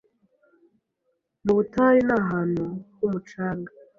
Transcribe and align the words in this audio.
mu 1.43 1.51
butayu 1.57 1.99
ni 2.07 2.13
ahantu 2.21 2.63
h’umucanga, 2.97 3.69